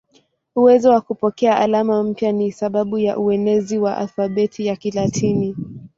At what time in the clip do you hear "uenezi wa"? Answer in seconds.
3.19-3.97